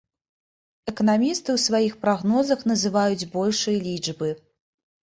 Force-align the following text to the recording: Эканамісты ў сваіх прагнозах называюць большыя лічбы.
Эканамісты 0.91 1.49
ў 1.57 1.63
сваіх 1.67 1.93
прагнозах 2.07 2.59
называюць 2.73 3.27
большыя 3.39 3.77
лічбы. 3.87 4.29